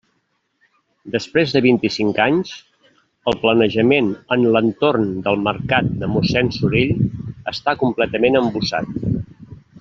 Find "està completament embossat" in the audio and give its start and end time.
7.55-8.93